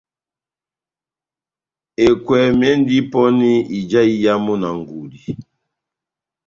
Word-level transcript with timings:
Ekwɛmi 2.05 2.65
endi 2.73 2.97
pɔni 3.11 3.51
ija 3.77 4.01
iyamu 4.13 4.53
na 4.61 4.69
ngudi 4.79 5.19